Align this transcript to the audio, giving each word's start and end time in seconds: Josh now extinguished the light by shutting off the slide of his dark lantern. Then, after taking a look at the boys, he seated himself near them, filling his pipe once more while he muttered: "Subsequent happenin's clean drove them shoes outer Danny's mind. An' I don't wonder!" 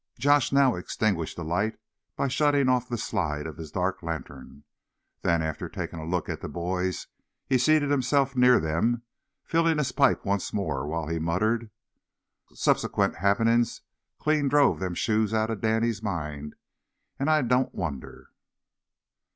Josh 0.17 0.51
now 0.51 0.73
extinguished 0.73 1.35
the 1.35 1.43
light 1.43 1.77
by 2.15 2.27
shutting 2.27 2.67
off 2.67 2.89
the 2.89 2.97
slide 2.97 3.45
of 3.45 3.57
his 3.57 3.69
dark 3.69 4.01
lantern. 4.01 4.63
Then, 5.21 5.43
after 5.43 5.69
taking 5.69 5.99
a 5.99 6.05
look 6.07 6.27
at 6.27 6.41
the 6.41 6.49
boys, 6.49 7.05
he 7.45 7.59
seated 7.59 7.91
himself 7.91 8.35
near 8.35 8.59
them, 8.59 9.03
filling 9.43 9.77
his 9.77 9.91
pipe 9.91 10.25
once 10.25 10.53
more 10.53 10.87
while 10.87 11.07
he 11.07 11.19
muttered: 11.19 11.69
"Subsequent 12.51 13.17
happenin's 13.17 13.83
clean 14.17 14.47
drove 14.47 14.79
them 14.79 14.95
shoes 14.95 15.35
outer 15.35 15.53
Danny's 15.55 16.01
mind. 16.01 16.55
An' 17.19 17.27
I 17.29 17.43
don't 17.43 17.75
wonder!" 17.75 18.31